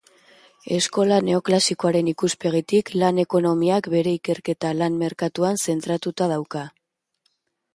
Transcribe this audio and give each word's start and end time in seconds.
Eskola 0.75 1.17
neoklasikoaren 1.25 2.09
ikuspegitik, 2.13 2.89
lan-ekonomiak 3.01 3.91
bere 3.95 4.15
ikerketa 4.21 4.73
lan-merkatuan 4.79 5.63
zentratuta 5.67 6.31
dauka. 6.33 6.65